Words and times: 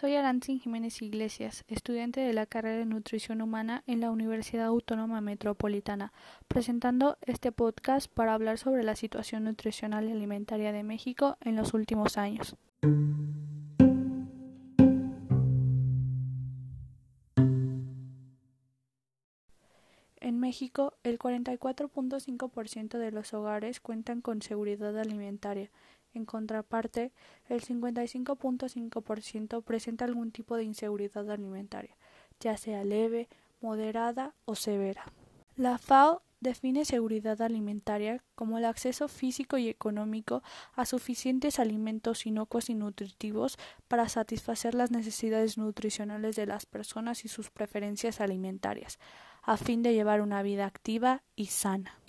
Francine 0.00 0.60
Jiménez 0.60 1.02
Iglesias, 1.02 1.62
estudiante 1.68 2.20
de 2.20 2.32
la 2.32 2.46
carrera 2.46 2.78
de 2.78 2.86
Nutrición 2.86 3.42
Humana 3.42 3.82
en 3.86 4.00
la 4.00 4.10
Universidad 4.10 4.64
Autónoma 4.64 5.20
Metropolitana, 5.20 6.14
presentando 6.48 7.18
este 7.20 7.52
podcast 7.52 8.10
para 8.10 8.32
hablar 8.32 8.56
sobre 8.56 8.82
la 8.82 8.96
situación 8.96 9.44
nutricional 9.44 10.08
y 10.08 10.12
alimentaria 10.12 10.72
de 10.72 10.84
México 10.84 11.36
en 11.42 11.56
los 11.56 11.74
últimos 11.74 12.16
años. 12.16 12.56
En 20.16 20.40
México, 20.40 20.94
el 21.02 21.18
44.5% 21.18 22.96
de 22.96 23.10
los 23.10 23.34
hogares 23.34 23.80
cuentan 23.80 24.22
con 24.22 24.40
seguridad 24.40 24.98
alimentaria. 24.98 25.70
En 26.14 26.24
contraparte, 26.24 27.12
el 27.48 27.62
55.5% 27.62 29.62
presenta 29.62 30.04
algún 30.04 30.32
tipo 30.32 30.56
de 30.56 30.64
inseguridad 30.64 31.30
alimentaria, 31.30 31.96
ya 32.40 32.56
sea 32.56 32.84
leve, 32.84 33.28
moderada 33.60 34.34
o 34.44 34.54
severa. 34.54 35.04
La 35.56 35.78
FAO 35.78 36.22
define 36.40 36.84
seguridad 36.84 37.40
alimentaria 37.42 38.22
como 38.34 38.58
el 38.58 38.64
acceso 38.64 39.08
físico 39.08 39.58
y 39.58 39.68
económico 39.68 40.42
a 40.74 40.86
suficientes 40.86 41.58
alimentos 41.58 42.26
inocuos 42.26 42.70
y 42.70 42.74
nutritivos 42.74 43.58
para 43.86 44.08
satisfacer 44.08 44.74
las 44.74 44.90
necesidades 44.90 45.58
nutricionales 45.58 46.36
de 46.36 46.46
las 46.46 46.66
personas 46.66 47.24
y 47.24 47.28
sus 47.28 47.50
preferencias 47.50 48.20
alimentarias, 48.20 48.98
a 49.42 49.56
fin 49.56 49.82
de 49.82 49.92
llevar 49.92 50.22
una 50.22 50.42
vida 50.42 50.66
activa 50.66 51.22
y 51.36 51.46
sana. 51.46 52.00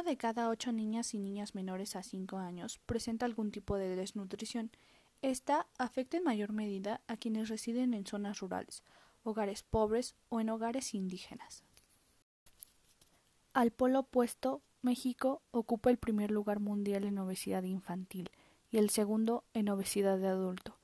Uno 0.00 0.08
de 0.08 0.16
cada 0.16 0.48
ocho 0.48 0.72
niñas 0.72 1.12
y 1.12 1.18
niñas 1.18 1.54
menores 1.54 1.94
a 1.94 2.02
cinco 2.02 2.38
años 2.38 2.80
presenta 2.86 3.26
algún 3.26 3.50
tipo 3.50 3.76
de 3.76 3.96
desnutrición. 3.96 4.70
Esta 5.20 5.66
afecta 5.76 6.16
en 6.16 6.24
mayor 6.24 6.52
medida 6.54 7.02
a 7.06 7.18
quienes 7.18 7.50
residen 7.50 7.92
en 7.92 8.06
zonas 8.06 8.40
rurales, 8.40 8.82
hogares 9.24 9.62
pobres 9.62 10.14
o 10.30 10.40
en 10.40 10.48
hogares 10.48 10.94
indígenas. 10.94 11.64
Al 13.52 13.72
polo 13.72 13.98
opuesto, 13.98 14.62
México 14.80 15.42
ocupa 15.50 15.90
el 15.90 15.98
primer 15.98 16.30
lugar 16.30 16.60
mundial 16.60 17.04
en 17.04 17.18
obesidad 17.18 17.64
infantil, 17.64 18.30
y 18.70 18.78
el 18.78 18.88
segundo 18.88 19.44
en 19.52 19.68
obesidad 19.68 20.16
de 20.16 20.28
adulto. 20.28 20.79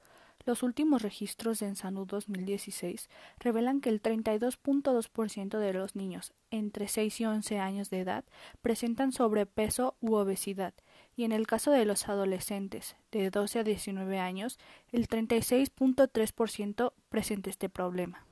Los 0.46 0.62
últimos 0.62 1.02
registros 1.02 1.58
de 1.58 1.66
Ensanud 1.66 2.06
2016 2.06 3.10
revelan 3.40 3.80
que 3.80 3.88
el 3.90 4.00
32.2% 4.00 5.58
de 5.58 5.72
los 5.72 5.96
niños 5.96 6.34
entre 6.52 6.86
6 6.86 7.20
y 7.20 7.24
11 7.24 7.58
años 7.58 7.90
de 7.90 7.98
edad 7.98 8.24
presentan 8.62 9.10
sobrepeso 9.10 9.96
u 10.00 10.14
obesidad, 10.14 10.72
y 11.16 11.24
en 11.24 11.32
el 11.32 11.48
caso 11.48 11.72
de 11.72 11.84
los 11.84 12.08
adolescentes 12.08 12.94
de 13.10 13.28
12 13.30 13.58
a 13.58 13.64
19 13.64 14.20
años, 14.20 14.60
el 14.92 15.08
36.3% 15.08 16.92
presenta 17.08 17.50
este 17.50 17.68
problema. 17.68 18.24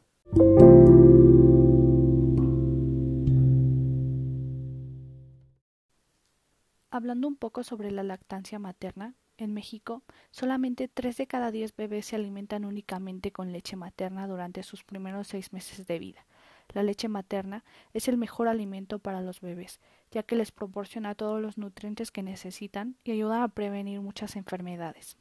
Hablando 6.93 7.27
un 7.27 7.35
poco 7.35 7.65
sobre 7.65 7.91
la 7.91 8.05
lactancia 8.05 8.61
materna, 8.61 9.17
en 9.39 9.55
México, 9.55 10.03
solamente 10.31 10.89
tres 10.89 11.17
de 11.17 11.27
cada 11.27 11.51
diez 11.51 11.75
bebés 11.75 12.07
se 12.07 12.17
alimentan 12.17 12.65
únicamente 12.65 13.33
con 13.33 13.53
leche 13.53 13.77
materna 13.77 14.27
durante 14.27 14.63
sus 14.63 14.85
primeros 14.85 15.29
seis 15.29 15.53
meses 15.53 15.87
de 15.87 15.99
vida. 15.99 16.27
La 16.73 16.83
leche 16.83 17.09
materna 17.09 17.65
es 17.93 18.09
el 18.09 18.17
mejor 18.17 18.49
alimento 18.49 18.99
para 18.99 19.21
los 19.21 19.41
bebés, 19.41 19.81
ya 20.11 20.23
que 20.23 20.37
les 20.37 20.51
proporciona 20.51 21.15
todos 21.15 21.41
los 21.41 21.59
nutrientes 21.59 22.11
que 22.11 22.23
necesitan 22.23 22.97
y 23.05 23.13
ayuda 23.13 23.43
a 23.43 23.49
prevenir 23.49 24.01
muchas 24.01 24.37
enfermedades. 24.37 25.17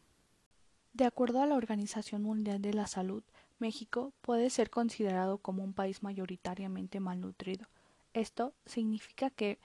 De 0.93 1.05
acuerdo 1.05 1.41
a 1.41 1.47
la 1.47 1.55
Organización 1.55 2.21
Mundial 2.21 2.61
de 2.61 2.73
la 2.73 2.87
Salud, 2.87 3.23
México 3.59 4.13
puede 4.21 4.49
ser 4.49 4.69
considerado 4.69 5.37
como 5.37 5.63
un 5.63 5.73
país 5.73 6.03
mayoritariamente 6.03 6.99
malnutrido. 6.99 7.67
Esto 8.13 8.53
significa 8.65 9.29
que, 9.31 9.57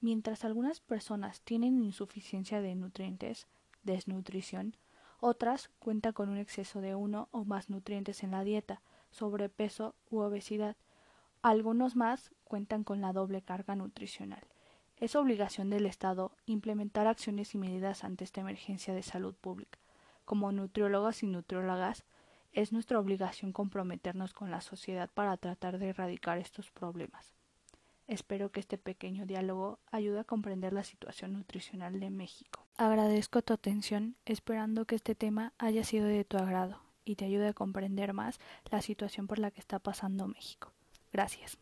mientras 0.00 0.44
algunas 0.44 0.80
personas 0.80 1.40
tienen 1.40 1.82
insuficiencia 1.82 2.60
de 2.60 2.74
nutrientes, 2.76 3.46
desnutrición, 3.86 4.76
otras 5.18 5.70
cuentan 5.78 6.12
con 6.12 6.28
un 6.28 6.36
exceso 6.36 6.82
de 6.82 6.94
uno 6.94 7.28
o 7.30 7.44
más 7.44 7.70
nutrientes 7.70 8.22
en 8.22 8.32
la 8.32 8.44
dieta, 8.44 8.82
sobrepeso 9.10 9.94
u 10.10 10.18
obesidad. 10.18 10.76
Algunos 11.40 11.96
más 11.96 12.32
cuentan 12.44 12.84
con 12.84 13.00
la 13.00 13.14
doble 13.14 13.40
carga 13.40 13.74
nutricional. 13.74 14.44
Es 14.98 15.16
obligación 15.16 15.70
del 15.70 15.86
Estado 15.86 16.32
implementar 16.44 17.06
acciones 17.06 17.54
y 17.54 17.58
medidas 17.58 18.04
ante 18.04 18.24
esta 18.24 18.40
emergencia 18.40 18.94
de 18.94 19.02
salud 19.02 19.34
pública. 19.34 19.78
Como 20.24 20.52
nutriólogos 20.52 21.22
y 21.22 21.26
nutriólogas, 21.26 22.04
es 22.52 22.72
nuestra 22.72 22.98
obligación 22.98 23.52
comprometernos 23.52 24.32
con 24.32 24.50
la 24.50 24.60
sociedad 24.60 25.10
para 25.12 25.36
tratar 25.36 25.78
de 25.78 25.90
erradicar 25.90 26.38
estos 26.38 26.70
problemas. 26.70 27.34
Espero 28.06 28.50
que 28.50 28.60
este 28.60 28.78
pequeño 28.78 29.26
diálogo 29.26 29.78
ayude 29.90 30.20
a 30.20 30.24
comprender 30.24 30.72
la 30.72 30.84
situación 30.84 31.32
nutricional 31.32 32.00
de 32.00 32.10
México. 32.10 32.65
Agradezco 32.78 33.40
tu 33.40 33.54
atención, 33.54 34.16
esperando 34.26 34.84
que 34.84 34.96
este 34.96 35.14
tema 35.14 35.54
haya 35.56 35.82
sido 35.82 36.06
de 36.06 36.24
tu 36.24 36.36
agrado 36.36 36.82
y 37.06 37.16
te 37.16 37.24
ayude 37.24 37.48
a 37.48 37.54
comprender 37.54 38.12
más 38.12 38.38
la 38.70 38.82
situación 38.82 39.26
por 39.26 39.38
la 39.38 39.50
que 39.50 39.60
está 39.60 39.78
pasando 39.78 40.26
México. 40.26 40.72
Gracias. 41.10 41.56